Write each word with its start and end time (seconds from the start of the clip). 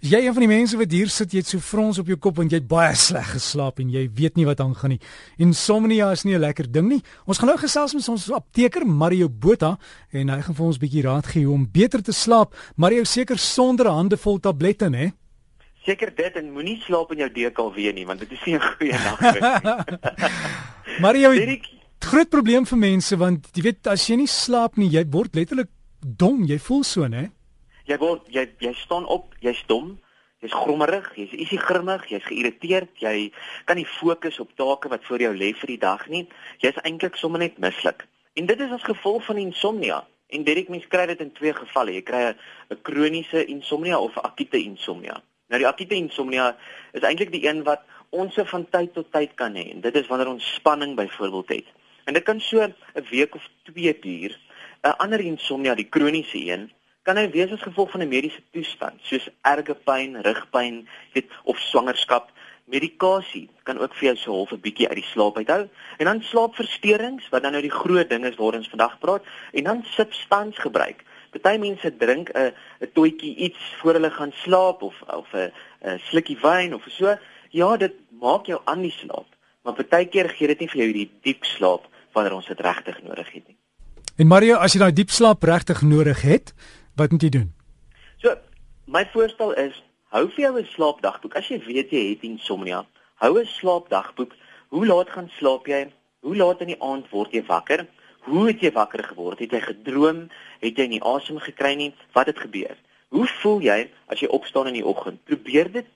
Is 0.00 0.14
jy 0.14 0.22
een 0.24 0.32
van 0.32 0.40
die 0.40 0.48
mense 0.48 0.78
wat 0.80 0.94
hier 0.96 1.10
sit, 1.12 1.34
jy 1.34 1.42
het 1.42 1.48
so 1.50 1.60
frons 1.60 1.98
op 2.00 2.06
jou 2.08 2.16
kop 2.16 2.38
en 2.40 2.48
jy 2.48 2.56
het 2.56 2.68
baie 2.68 2.94
sleg 2.96 3.34
geslaap 3.34 3.82
en 3.82 3.90
jy 3.92 4.06
weet 4.16 4.38
nie 4.40 4.46
wat 4.48 4.62
aangaan 4.64 4.94
nie. 4.94 5.00
Insomnia 5.44 6.06
is 6.16 6.22
nie 6.24 6.32
'n 6.34 6.40
lekker 6.40 6.72
ding 6.72 6.88
nie. 6.88 7.02
Ons 7.26 7.36
gaan 7.36 7.48
nou 7.48 7.58
gesels 7.58 7.92
met 7.92 8.08
ons 8.08 8.30
apteker 8.30 8.86
Mario 8.86 9.28
Botha 9.28 9.78
en 10.12 10.28
hy 10.28 10.40
gaan 10.40 10.54
vir 10.54 10.66
ons 10.66 10.76
'n 10.76 10.80
bietjie 10.80 11.02
raad 11.02 11.26
gee 11.26 11.44
hoe 11.44 11.52
om 11.54 11.68
beter 11.70 12.02
te 12.02 12.12
slaap. 12.12 12.54
Mario 12.76 13.04
seker 13.04 13.36
sonder 13.36 13.88
hande 13.88 14.16
vol 14.16 14.38
tablette, 14.40 14.88
né? 14.88 15.12
Seker 15.84 16.14
dit 16.16 16.36
en 16.36 16.52
moenie 16.52 16.80
slaap 16.80 17.12
in 17.12 17.18
jou 17.18 17.28
DKW 17.28 17.92
nie 17.92 18.06
want 18.06 18.20
dit 18.20 18.32
is 18.32 18.40
nie 18.46 18.54
'n 18.54 18.60
goeie 18.60 18.92
nagrus 19.04 19.62
nie. 19.62 21.00
Mario, 21.04 21.32
dit 21.34 21.60
groot 21.98 22.28
probleem 22.30 22.64
vir 22.64 22.78
mense 22.78 23.16
want 23.16 23.48
jy 23.52 23.62
weet 23.62 23.86
as 23.86 24.06
jy 24.06 24.16
nie 24.16 24.26
slaap 24.26 24.78
nie, 24.78 24.88
jy 24.88 25.04
word 25.10 25.34
letterlik 25.34 25.68
dom, 26.00 26.46
jy 26.46 26.58
voel 26.58 26.84
so, 26.84 27.06
né? 27.06 27.30
Jy 27.90 27.98
word 27.98 28.28
jy 28.30 28.46
jy 28.62 28.72
staan 28.78 29.06
op, 29.10 29.34
jy's 29.42 29.60
dom, 29.66 29.96
jy's 30.40 30.54
grommerig, 30.54 31.08
jy's 31.18 31.34
isie 31.46 31.58
grimmig, 31.60 32.06
jy's 32.12 32.24
geïrriteerd, 32.28 32.92
jy 33.02 33.30
kan 33.68 33.80
nie 33.80 33.88
fokus 33.98 34.38
op 34.42 34.54
take 34.58 34.92
wat 34.92 35.04
voor 35.08 35.26
jou 35.26 35.32
lê 35.36 35.50
vir 35.58 35.74
die 35.74 35.80
dag 35.82 36.06
nie. 36.12 36.24
Jy's 36.62 36.78
eintlik 36.84 37.18
sommer 37.20 37.42
net 37.42 37.58
mislik. 37.62 38.06
En 38.38 38.46
dit 38.46 38.60
is 38.60 38.72
as 38.72 38.86
gevolg 38.86 39.26
van 39.26 39.42
insomnia. 39.42 40.04
En 40.30 40.46
dit 40.46 40.62
ek 40.62 40.70
mens 40.70 40.86
kry 40.88 41.08
dit 41.10 41.20
in 41.24 41.32
twee 41.34 41.52
gevalle. 41.56 41.96
Jy 41.98 42.04
kry 42.06 42.22
'n 42.30 42.82
kroniese 42.86 43.44
insomnia 43.46 43.98
of 43.98 44.16
akute 44.18 44.58
insomnia. 44.58 45.20
Nou 45.50 45.58
die 45.58 45.66
akute 45.66 45.94
insomnia 45.94 46.56
is 46.92 47.02
eintlik 47.02 47.32
die 47.32 47.46
een 47.48 47.64
wat 47.64 47.82
ons 48.10 48.34
se 48.34 48.44
van 48.44 48.66
tyd 48.70 48.94
tot 48.94 49.12
tyd 49.12 49.34
kan 49.34 49.54
hê. 49.54 49.80
Dit 49.80 49.96
is 49.96 50.06
wanneer 50.06 50.28
ons 50.28 50.54
spanning 50.54 50.94
byvoorbeeld 50.96 51.48
het. 51.48 51.66
En 52.06 52.14
dit 52.14 52.22
kan 52.22 52.40
so 52.40 52.62
'n 52.62 52.74
week 53.10 53.34
of 53.34 53.48
2 53.64 53.98
duur. 54.00 54.38
'n 54.82 54.96
Ander 54.98 55.20
insomnia, 55.20 55.74
die 55.74 55.88
kroniese 55.88 56.38
een, 56.38 56.70
kan 57.10 57.18
hy 57.18 57.26
wees 57.34 57.50
as 57.50 57.64
gevolg 57.66 57.90
van 57.90 58.02
'n 58.04 58.08
mediese 58.08 58.42
toestand 58.54 59.00
soos 59.02 59.26
erge 59.42 59.74
pyn, 59.74 60.22
rugpyn, 60.22 60.86
weet 61.14 61.26
of 61.42 61.58
swangerskap. 61.58 62.30
Medikasie 62.70 63.48
kan 63.66 63.78
ook 63.78 63.94
vir 63.94 64.06
jou 64.08 64.16
so 64.16 64.32
half 64.32 64.52
'n 64.52 64.60
bietjie 64.62 64.88
uit 64.88 65.00
die 65.02 65.10
slaap 65.12 65.36
uithou. 65.36 65.68
En 65.98 66.04
dan 66.04 66.22
slaapversteurings 66.22 67.28
wat 67.30 67.42
dan 67.42 67.52
nou 67.52 67.62
die 67.62 67.78
groot 67.82 68.08
ding 68.08 68.24
is 68.24 68.36
waaroor 68.36 68.62
ons 68.62 68.68
vandag 68.68 68.98
praat 68.98 69.22
en 69.52 69.64
dan 69.64 69.84
substansgebruik. 69.84 71.02
Party 71.30 71.58
mense 71.58 71.96
drink 71.96 72.30
'n 72.30 72.52
'n 72.80 72.92
toetjie 72.92 73.34
iets 73.36 73.62
voor 73.80 73.92
hulle 73.92 74.10
gaan 74.10 74.32
slaap 74.32 74.82
of 74.82 75.02
of 75.02 75.34
'n 75.34 75.52
'n 75.82 75.98
slukkie 75.98 76.38
wyn 76.42 76.74
of 76.74 76.84
so. 76.88 77.18
Ja, 77.50 77.76
dit 77.76 77.94
maak 78.20 78.46
jou 78.46 78.60
aan 78.64 78.82
die 78.82 78.94
slaap. 79.02 79.26
Maar 79.62 79.74
partykeer 79.74 80.28
gee 80.28 80.46
dit 80.46 80.58
nie 80.60 80.68
vir 80.68 80.78
jou 80.78 80.86
hierdie 80.86 81.10
diep 81.22 81.44
slaap 81.44 81.88
wanneer 82.12 82.34
ons 82.34 82.46
dit 82.46 82.60
regtig 82.60 83.02
nodig 83.02 83.32
het 83.32 83.46
nie. 83.46 83.56
En 84.16 84.26
Mario, 84.26 84.56
as 84.56 84.72
jy 84.72 84.78
daai 84.78 84.92
diep 84.92 85.10
slaap 85.10 85.42
regtig 85.42 85.82
nodig 85.82 86.22
het, 86.22 86.54
Wat 86.94 87.10
moet 87.10 87.22
jy 87.22 87.28
doen? 87.28 87.52
So, 88.16 88.34
my 88.84 89.06
voorstel 89.12 89.54
is 89.54 89.82
hou 90.14 90.26
vir 90.28 90.40
jou 90.44 90.58
'n 90.58 90.66
slaapdagboek. 90.74 91.36
As 91.36 91.48
jy 91.48 91.58
weet 91.64 91.90
jy 91.90 92.08
het 92.10 92.22
insomnia, 92.22 92.86
hou 93.14 93.38
'n 93.38 93.46
slaapdagboek. 93.46 94.34
Hoe 94.68 94.86
laat 94.86 95.10
gaan 95.10 95.30
slaap 95.38 95.66
jy? 95.66 95.92
Hoe 96.20 96.36
laat 96.36 96.60
in 96.60 96.66
die 96.66 96.82
aand 96.82 97.10
word 97.10 97.32
jy 97.32 97.42
wakker? 97.46 97.86
Hoe 98.20 98.46
het 98.46 98.60
jy 98.60 98.72
wakker 98.72 99.04
geword? 99.04 99.38
Het 99.38 99.50
jy 99.50 99.60
gedroom? 99.60 100.28
Het 100.60 100.76
jy 100.76 100.86
nie 100.86 101.02
asem 101.02 101.38
gekry 101.38 101.74
nie? 101.74 101.94
Wat 102.12 102.26
het 102.26 102.38
gebeur? 102.38 102.76
Hoe 103.08 103.26
voel 103.26 103.60
jy 103.60 103.90
as 104.06 104.20
jy 104.20 104.28
opstaan 104.28 104.66
in 104.66 104.74
die 104.74 104.86
oggend? 104.86 105.24
Probeer 105.24 105.72
dit 105.72 105.86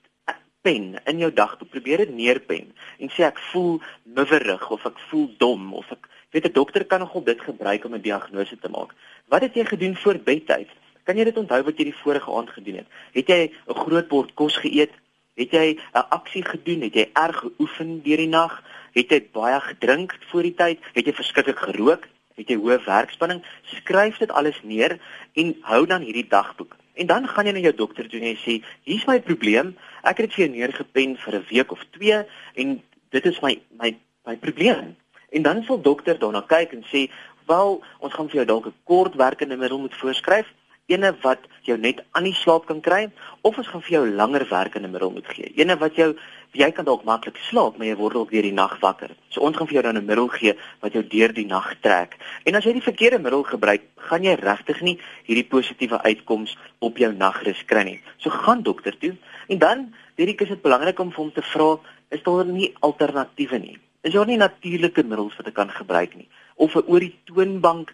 pen 0.65 0.95
in 1.05 1.21
jou 1.21 1.31
dagboek. 1.33 1.69
Probeer 1.69 1.97
dit 1.97 2.15
neerpen 2.15 2.73
en 2.97 3.11
sê 3.13 3.27
ek 3.27 3.39
voel 3.51 3.77
miwerig 4.17 4.65
of 4.71 4.85
ek 4.89 4.99
voel 5.09 5.29
dom 5.37 5.73
of 5.77 5.91
ek 5.93 6.09
weet 6.33 6.47
'n 6.49 6.57
dokter 6.57 6.85
kan 6.85 6.99
nogal 6.99 7.23
dit 7.23 7.41
gebruik 7.41 7.85
om 7.85 7.93
'n 7.95 8.01
diagnose 8.01 8.57
te 8.57 8.69
maak. 8.69 8.95
Wat 9.29 9.41
het 9.41 9.53
jy 9.53 9.65
gedoen 9.65 9.95
voor 9.95 10.17
bedtyd? 10.17 10.69
Kan 11.05 11.19
jy 11.19 11.27
dit 11.27 11.37
onthou 11.37 11.59
wat 11.67 11.77
jy 11.77 11.91
die 11.91 11.99
vorige 12.01 12.31
aand 12.33 12.49
gedoen 12.49 12.79
het? 12.81 12.87
Het 13.13 13.27
jy 13.29 13.41
'n 13.69 13.77
groot 13.77 14.07
bord 14.09 14.33
kos 14.33 14.57
geëet? 14.57 14.93
Het 15.37 15.51
jy 15.51 15.77
'n 15.77 16.07
aksie 16.09 16.41
gedoen? 16.43 16.81
Het 16.81 16.93
jy 16.93 17.09
erg 17.13 17.37
geoefen 17.45 18.01
deur 18.01 18.17
die 18.17 18.27
nag? 18.27 18.63
Het 18.93 19.09
jy 19.09 19.19
baie 19.31 19.59
gedrink 19.61 20.17
voor 20.31 20.41
die 20.41 20.55
tyd? 20.55 20.79
Het 20.93 21.05
jy 21.05 21.13
verskriklik 21.13 21.59
gerook? 21.59 22.07
Het 22.35 22.49
jy 22.49 22.57
hoë 22.57 22.83
werkspanning? 22.85 23.43
Skryf 23.63 24.17
dit 24.17 24.31
alles 24.31 24.59
neer 24.63 24.99
en 25.33 25.55
hou 25.61 25.85
dan 25.85 26.01
hierdie 26.01 26.27
dagboek. 26.27 26.75
En 26.95 27.05
dan 27.05 27.27
gaan 27.27 27.45
jy 27.45 27.51
na 27.51 27.59
jou 27.59 27.75
dokter 27.75 28.09
toe 28.09 28.19
en 28.19 28.25
jy 28.25 28.37
sê, 28.37 28.63
"Hier's 28.83 29.05
my 29.05 29.19
probleem. 29.19 29.77
Ek 30.03 30.17
het 30.17 30.25
dit 30.25 30.33
vir 30.33 30.45
jou 30.45 30.57
neergepen 30.57 31.17
vir 31.17 31.35
'n 31.35 31.45
week 31.49 31.71
of 31.71 31.85
2 31.91 32.25
en 32.55 32.83
dit 33.09 33.25
is 33.25 33.41
my 33.41 33.61
my 33.79 33.95
my 34.25 34.35
probleem." 34.37 34.95
En 35.29 35.41
dan 35.41 35.63
sal 35.63 35.81
dokter 35.81 36.17
daarna 36.19 36.41
kyk 36.41 36.73
en 36.73 36.83
sê, 36.83 37.11
"Wel, 37.45 37.83
ons 37.99 38.13
gaan 38.13 38.29
vir 38.29 38.35
jou 38.35 38.45
dalk 38.45 38.65
'n 38.65 38.73
kortwerkende 38.83 39.57
middel 39.57 39.79
moet 39.79 39.95
voorskryf." 39.95 40.47
Ene 40.91 41.15
wat 41.23 41.47
jou 41.65 41.77
net 41.81 42.03
aan 42.13 42.27
die 42.27 42.35
slaap 42.37 42.67
kan 42.69 42.81
kry 42.81 43.07
of 43.41 43.57
ons 43.57 43.67
gaan 43.67 43.81
vir 43.81 43.95
jou 43.97 44.03
langer 44.09 44.45
werkende 44.49 44.89
middel 44.91 45.11
moet 45.11 45.27
gee. 45.33 45.49
Ene 45.57 45.77
wat 45.81 45.97
jou 45.97 46.13
jy 46.55 46.69
kan 46.71 46.85
dalk 46.87 47.03
maklik 47.03 47.39
slaap, 47.49 47.77
maar 47.77 47.87
jy 47.89 47.95
word 47.99 48.15
ook 48.15 48.31
deur 48.31 48.45
die 48.45 48.55
nag 48.55 48.77
wakker. 48.79 49.11
So 49.33 49.43
ons 49.43 49.57
gaan 49.57 49.67
vir 49.67 49.79
jou 49.79 49.83
dan 49.83 49.97
'n 49.97 50.05
middel 50.05 50.27
gee 50.27 50.53
wat 50.81 50.93
jou 50.93 51.03
deur 51.03 51.33
die 51.33 51.45
nag 51.45 51.73
trek. 51.81 52.17
En 52.45 52.55
as 52.55 52.63
jy 52.63 52.73
die 52.73 52.89
verkeerde 52.89 53.19
middel 53.19 53.43
gebruik, 53.43 53.81
gaan 53.97 54.23
jy 54.23 54.35
regtig 54.35 54.81
nie 54.81 54.99
hierdie 55.25 55.49
positiewe 55.49 56.01
uitkoms 56.03 56.57
op 56.79 56.97
jou 56.97 57.11
nagrus 57.11 57.65
kry 57.65 57.83
nie. 57.83 58.01
So 58.17 58.29
gaan 58.29 58.61
dokter 58.61 58.97
toe 58.97 59.17
en 59.47 59.57
dan, 59.57 59.93
hierdie 60.15 60.37
is 60.39 60.49
dit 60.49 60.61
belangrik 60.61 60.99
om 60.99 61.11
vir 61.11 61.23
hom 61.23 61.31
te 61.31 61.41
vra, 61.41 61.79
is 62.09 62.23
daar 62.23 62.45
nie 62.45 62.73
alternatiewe 62.79 63.59
nie? 63.59 63.77
Is 64.03 64.13
daar 64.13 64.27
nie 64.27 64.37
natuurlike 64.37 65.03
middels 65.03 65.35
wat 65.35 65.47
ek 65.47 65.53
kan 65.53 65.69
gebruik 65.69 66.15
nie? 66.15 66.27
Of 66.55 66.75
'n 66.75 66.83
oor 66.87 66.99
die 66.99 67.15
toonbank 67.25 67.91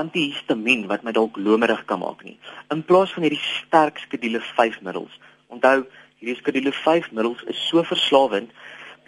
antihistamiin 0.00 0.86
wat 0.88 1.04
my 1.04 1.12
dalk 1.12 1.36
lomerig 1.36 1.84
kan 1.86 2.00
maak 2.00 2.22
nie. 2.24 2.38
In 2.72 2.82
plaas 2.82 3.12
van 3.12 3.26
hierdie 3.26 3.42
sterk 3.42 4.00
skedule 4.00 4.40
5 4.40 4.80
middels. 4.86 5.12
Onthou, 5.52 5.82
hierdie 6.20 6.38
skedule 6.38 6.72
5 6.72 7.10
middels 7.12 7.42
is 7.52 7.60
so 7.68 7.84
verslawend, 7.84 8.52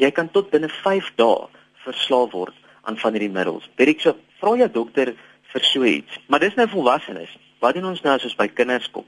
jy 0.02 0.10
kan 0.12 0.28
tot 0.34 0.50
binne 0.52 0.68
5 0.82 1.14
dae 1.20 1.48
verslaaf 1.84 2.32
word 2.34 2.56
aan 2.84 2.98
van 3.00 3.16
hierdie 3.16 3.32
middels. 3.32 3.68
Dirk 3.80 4.02
so, 4.04 4.16
vra 4.40 4.56
jou 4.60 4.70
dokter 4.72 5.14
vir 5.54 5.68
so 5.70 5.88
iets. 5.88 6.18
Maar 6.28 6.44
dis 6.44 6.56
nou 6.58 6.68
volwassenes. 6.68 7.32
Wat 7.64 7.76
doen 7.76 7.88
ons 7.88 8.02
nou 8.04 8.12
as 8.16 8.26
ons 8.26 8.36
by 8.36 8.48
kinders 8.52 8.90
kom? 8.92 9.06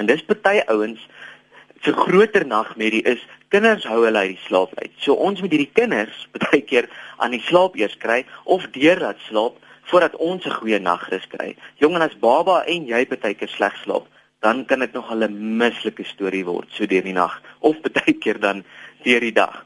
En 0.00 0.08
dis 0.08 0.24
party 0.24 0.62
ouens 0.72 1.02
se 1.84 1.92
groter 1.94 2.46
nagmerrie 2.46 3.04
is 3.06 3.20
kinders 3.52 3.84
hou 3.86 4.00
hulle 4.04 4.24
uit 4.24 4.34
die 4.34 4.44
slaap 4.46 4.72
uit. 4.80 4.92
So 5.02 5.14
ons 5.14 5.42
moet 5.42 5.52
hierdie 5.54 5.72
kinders 5.76 6.24
baie 6.42 6.62
keer 6.64 6.88
aan 7.18 7.36
die 7.36 7.44
slaap 7.44 7.76
eers 7.78 7.96
kry 8.00 8.22
of 8.44 8.66
deur 8.74 9.02
dat 9.02 9.20
slaap 9.28 9.58
voordat 9.88 10.16
ons 10.16 10.44
'n 10.44 10.58
goeie 10.60 10.78
nagrus 10.78 11.26
kry. 11.28 11.56
Jong 11.80 11.94
en 11.94 12.02
as 12.02 12.18
baba 12.18 12.64
en 12.64 12.86
jy 12.86 13.06
baie 13.08 13.34
keer 13.34 13.48
sleg 13.48 13.76
slaap, 13.82 14.06
dan 14.40 14.64
kan 14.64 14.78
dit 14.78 14.92
nog 14.92 15.10
'n 15.10 15.56
mislike 15.56 16.04
storie 16.04 16.44
word 16.44 16.68
so 16.70 16.86
deur 16.86 17.02
die 17.02 17.12
nag 17.12 17.42
of 17.58 17.76
baie 17.80 18.14
keer 18.18 18.40
dan 18.40 18.64
deur 19.02 19.20
die 19.20 19.32
dag. 19.32 19.64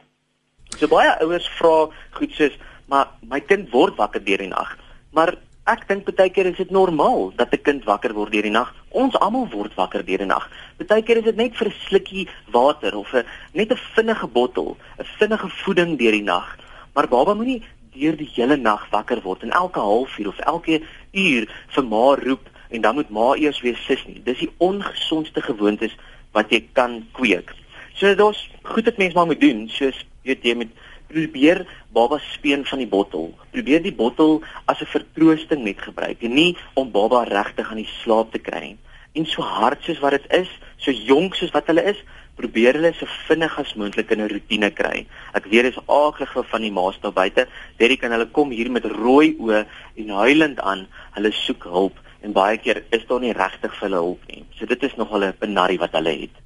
So 0.78 0.87
baie 0.87 1.21
ouers 1.21 1.49
vra 1.59 1.88
goed 2.10 2.33
soos, 2.33 2.59
"Maar 2.88 3.09
my 3.21 3.41
kind 3.41 3.71
word 3.71 3.97
wakker 3.97 4.25
deur 4.25 4.38
die 4.38 4.49
nag." 4.49 4.78
Maar 5.12 5.34
ek 5.66 5.88
dink 5.88 6.16
baie 6.16 6.31
keer 6.31 6.47
is 6.47 6.56
dit 6.56 6.71
normaal 6.71 7.33
dat 7.37 7.53
'n 7.53 7.62
kind 7.62 7.84
wakker 7.84 8.15
word 8.15 8.33
deur 8.33 8.43
die 8.43 8.50
nag. 8.50 8.75
Ons 8.91 9.15
almal 9.19 9.49
word 9.49 9.75
wakker 9.75 10.04
deur 10.04 10.19
die 10.19 10.27
nag. 10.27 10.50
Baie 10.87 11.03
keer 11.03 11.16
is 11.16 11.25
dit 11.25 11.37
net 11.37 11.56
vir 11.56 11.66
'n 11.66 11.75
slukkie 11.89 12.28
water 12.50 12.97
of 12.97 13.12
'n 13.15 13.25
net 13.53 13.71
'n 13.72 13.78
vinnige 13.94 14.27
bottel, 14.27 14.77
'n 14.99 15.04
vinnige 15.19 15.49
voeding 15.49 15.99
deur 15.99 16.12
die 16.12 16.22
nag. 16.22 16.56
Maar 16.94 17.09
baba 17.09 17.34
moenie 17.34 17.62
deur 17.94 18.16
die 18.16 18.30
hele 18.34 18.56
nag 18.56 18.86
wakker 18.91 19.20
word 19.22 19.42
en 19.42 19.50
elke 19.50 19.80
halfuur 19.80 20.28
of 20.28 20.38
elke 20.38 20.80
uur 21.12 21.48
vir 21.75 21.84
ma 21.84 22.04
roep 22.20 22.48
en 22.70 22.80
dan 22.80 22.94
moet 22.94 23.10
ma 23.10 23.34
eers 23.36 23.60
weer 23.60 23.76
sis 23.76 24.04
nie. 24.06 24.22
Dis 24.25 24.38
die 24.38 24.50
ongesondste 24.58 25.42
gewoontes 25.44 25.97
wat 26.32 26.53
jy 26.53 26.62
kan 26.72 27.03
kweek. 27.12 27.53
So 27.94 28.08
is 28.08 28.48
goed 28.62 28.84
dat 28.84 28.97
mense 28.97 29.14
maar 29.14 29.26
moet 29.26 29.41
doen, 29.41 29.69
soos 29.69 29.98
weet 30.25 30.44
jy 30.44 30.54
met 30.56 30.72
probeer 31.12 31.66
baba 31.92 32.19
speen 32.32 32.64
van 32.64 32.80
die 32.80 32.88
bottel. 32.88 33.34
Probeer 33.53 33.82
die 33.84 33.94
bottel 33.94 34.41
as 34.64 34.80
'n 34.80 34.92
vertroosting 34.94 35.64
net 35.64 35.80
gebruik 35.80 36.22
en 36.22 36.34
nie 36.34 36.56
om 36.74 36.91
baba 36.91 37.24
regtig 37.24 37.70
aan 37.70 37.82
die 37.84 37.92
slaap 38.03 38.32
te 38.32 38.38
kry 38.38 38.60
nie. 38.60 38.78
En 39.12 39.26
so 39.26 39.42
hard 39.42 39.82
soos 39.84 40.00
wat 40.00 40.10
dit 40.10 40.32
is, 40.32 40.48
so 40.82 40.91
jonk 40.91 41.34
soos 41.38 41.53
wat 41.54 41.70
hulle 41.70 41.84
is, 41.93 41.98
probeer 42.38 42.78
hulle 42.78 42.93
so 42.97 43.09
vinnig 43.28 43.54
as 43.60 43.74
moontlik 43.78 44.10
in 44.10 44.21
'n 44.21 44.28
rotine 44.28 44.71
kry. 44.71 45.07
Ek 45.34 45.47
weet 45.47 45.65
dis 45.71 45.83
aardig 45.86 46.33
van 46.51 46.62
die 46.62 46.72
maas 46.72 46.98
daar 47.03 47.12
buite. 47.12 47.47
Derry 47.78 47.97
kan 47.97 48.10
hulle 48.10 48.27
kom 48.27 48.51
hier 48.51 48.71
met 48.71 48.84
rooi 48.84 49.36
oë 49.39 49.66
en 49.97 50.09
huilend 50.09 50.60
aan. 50.60 50.86
Hulle 51.15 51.33
soek 51.33 51.65
hulp 51.65 51.97
en 52.22 52.33
baie 52.33 52.59
keer 52.59 52.84
is 52.91 53.07
daar 53.09 53.21
nie 53.21 53.33
regtig 53.33 53.72
vir 53.74 53.89
hulle 53.89 54.01
hulp 54.01 54.22
nie. 54.28 54.45
So 54.59 54.66
dit 54.66 54.83
is 54.83 54.97
nog 54.97 55.10
hulle 55.10 55.33
'n 55.33 55.39
benarie 55.41 55.78
wat 55.78 55.92
hulle 55.92 56.21
het. 56.21 56.36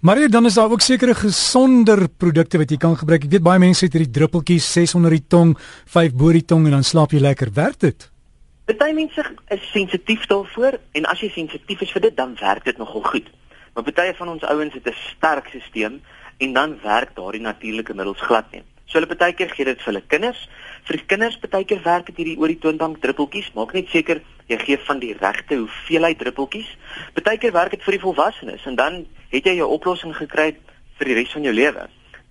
Maar 0.00 0.28
dan 0.28 0.46
is 0.46 0.54
daar 0.54 0.70
ook 0.70 0.80
sekere 0.80 1.14
gesonder 1.14 2.08
produkte 2.08 2.58
wat 2.58 2.70
jy 2.70 2.76
kan 2.76 2.96
gebruik. 2.96 3.24
Ek 3.24 3.30
weet 3.30 3.42
baie 3.42 3.58
mense 3.58 3.84
het 3.84 3.92
hierdie 3.92 4.10
druppeltjies 4.12 4.72
600 4.72 5.10
die 5.10 5.26
tong, 5.28 5.58
5 5.86 6.14
bo 6.14 6.32
die 6.32 6.44
tong 6.44 6.64
en 6.64 6.70
dan 6.70 6.84
slaap 6.84 7.12
jy 7.12 7.20
lekker. 7.20 7.52
Werk 7.54 7.78
dit? 7.78 8.10
Party 8.64 8.92
mense 8.94 9.24
is 9.48 9.70
sensitief 9.72 10.26
daarvoor 10.26 10.78
en 10.92 11.04
as 11.04 11.20
jy 11.20 11.30
sensitief 11.34 11.80
is 11.80 11.92
vir 11.92 12.00
dit, 12.00 12.16
dan 12.16 12.36
werk 12.40 12.64
dit 12.64 12.78
nogal 12.78 13.02
goed. 13.02 13.30
Maar 13.74 13.84
baie 13.84 14.14
van 14.14 14.28
ons 14.28 14.42
ouens 14.42 14.74
het 14.74 14.86
'n 14.86 14.96
sterk 15.14 15.48
stelsel 15.48 16.00
en 16.38 16.52
dan 16.52 16.78
werk 16.82 17.14
daardie 17.14 17.40
natuurlike 17.40 17.94
middels 17.94 18.20
glad 18.20 18.50
nie. 18.52 18.62
So 18.86 18.98
hulle 18.98 19.16
baie 19.16 19.32
keer 19.32 19.50
gee 19.50 19.64
dit 19.64 19.78
vir 19.78 19.92
hulle 19.92 20.06
kinders. 20.06 20.48
Vir 20.84 20.96
die 20.96 21.06
kinders 21.06 21.38
baie 21.38 21.64
keer 21.64 21.82
werk 21.82 22.06
dit 22.06 22.16
hierdie 22.16 22.38
oor 22.38 22.48
die 22.48 22.58
toonbank 22.58 23.00
druppeltjies. 23.00 23.52
Maak 23.54 23.72
net 23.72 23.88
seker 23.88 24.20
Jy 24.50 24.58
gee 24.58 24.78
van 24.82 24.98
die 24.98 25.12
regte 25.14 25.60
hoeveelheid 25.60 26.18
druppeltjies. 26.18 26.70
Partykeer 27.14 27.52
werk 27.54 27.76
dit 27.76 27.84
vir 27.86 27.94
die 27.94 28.02
volwassenes 28.02 28.64
en 28.66 28.74
dan 28.74 29.04
het 29.30 29.46
jy 29.46 29.52
jou 29.60 29.68
oplossing 29.76 30.10
gekry 30.16 30.48
vir 30.98 31.10
die 31.10 31.14
res 31.20 31.30
van 31.36 31.46
jou 31.46 31.52
lewe. 31.54 31.84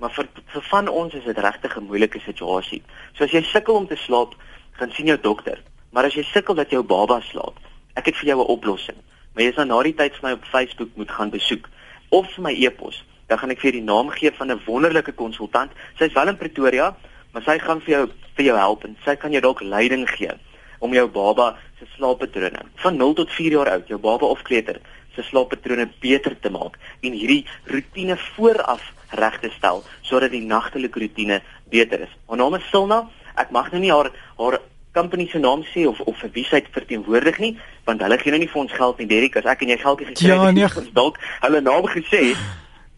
Maar 0.03 0.11
vir 0.17 0.27
vir 0.51 0.65
van 0.67 0.89
ons 0.91 1.15
is 1.15 1.23
dit 1.23 1.39
regtig 1.39 1.77
'n 1.77 1.87
moeilike 1.87 2.19
situasie. 2.19 2.81
So 3.13 3.23
as 3.23 3.31
jy 3.31 3.41
sukkel 3.43 3.75
om 3.75 3.87
te 3.87 3.95
slaap, 3.95 4.35
gaan 4.71 4.91
sien 4.91 5.05
jou 5.05 5.17
dokter. 5.17 5.63
Maar 5.91 6.05
as 6.05 6.13
jy 6.13 6.23
sukkel 6.23 6.55
dat 6.55 6.71
jou 6.71 6.83
baba 6.83 7.21
slaap, 7.21 7.55
ek 7.95 8.05
het 8.05 8.15
vir 8.15 8.27
jou 8.27 8.39
'n 8.39 8.51
oplossing. 8.51 8.97
Maar 9.39 9.47
jy 9.47 9.53
sal 9.55 9.69
na 9.69 9.77
die 9.87 9.93
tyd 9.95 10.17
vir 10.19 10.25
my 10.25 10.31
op 10.35 10.47
Facebook 10.51 10.89
moet 10.99 11.11
gaan 11.15 11.29
besoek 11.31 11.69
of 12.11 12.25
vir 12.33 12.43
my 12.43 12.51
e-pos. 12.59 12.97
Dan 13.31 13.39
gaan 13.39 13.53
ek 13.53 13.61
vir 13.63 13.77
die 13.77 13.85
naam 13.87 14.09
gee 14.11 14.33
van 14.35 14.51
'n 14.51 14.59
wonderlike 14.65 15.13
konsultant. 15.15 15.71
Sy's 15.95 16.11
wel 16.11 16.27
in 16.27 16.35
Pretoria, 16.35 16.97
maar 17.31 17.43
sy 17.43 17.55
gaan 17.59 17.79
vir 17.79 17.93
jou 17.93 18.09
vir 18.35 18.45
jou 18.45 18.57
help 18.57 18.83
en 18.83 18.97
sy 19.05 19.15
kan 19.15 19.31
jou 19.31 19.39
dalk 19.39 19.61
leiding 19.61 20.03
gee 20.09 20.31
om 20.79 20.93
jou 20.93 21.07
baba 21.07 21.57
se 21.79 21.85
slaappatrone 21.95 22.65
van 22.75 22.97
0 22.97 23.13
tot 23.13 23.31
4 23.31 23.51
jaar 23.51 23.69
oud, 23.69 23.87
jou 23.87 23.97
baba 23.97 24.25
of 24.25 24.41
kleuter, 24.41 24.81
se 25.15 25.23
slaappatrone 25.23 25.87
beter 26.01 26.35
te 26.39 26.49
maak 26.49 26.77
en 27.01 27.13
hierdie 27.13 27.45
rotine 27.65 28.17
vooraf 28.17 28.93
reg 29.11 29.39
te 29.39 29.49
stel 29.57 29.83
sodat 30.01 30.31
die 30.31 30.43
nagtelike 30.43 30.99
rotine 30.99 31.41
beter 31.69 32.01
is. 32.01 32.13
Haar 32.27 32.37
naam 32.37 32.55
is 32.55 32.69
Silna. 32.69 33.07
Ek 33.37 33.51
mag 33.51 33.71
nou 33.71 33.79
nie 33.79 33.91
haar 33.91 34.11
haar 34.37 34.59
company 34.93 35.27
se 35.27 35.39
naam 35.39 35.63
sê 35.63 35.85
of 35.87 35.99
of 36.01 36.17
vir 36.23 36.31
wie 36.33 36.45
sy 36.47 36.61
verteenwoordig 36.73 37.39
nie, 37.39 37.51
want 37.89 38.05
hulle 38.05 38.21
gee 38.21 38.33
nou 38.33 38.41
nie 38.41 38.49
vir 38.53 38.63
ons 38.63 38.79
geld 38.79 39.01
nie, 39.01 39.09
Derrick, 39.09 39.37
as 39.41 39.49
ek 39.49 39.65
en 39.65 39.73
jy 39.73 39.79
geldjie 39.83 40.09
gekry 40.13 40.31
het, 40.31 40.41
ja, 40.45 40.51
nee. 40.55 40.71
ons 40.83 40.95
dalk 40.97 41.21
hulle 41.45 41.61
naam 41.65 41.87
gesê. 41.91 42.23